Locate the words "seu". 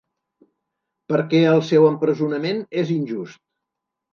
1.69-1.87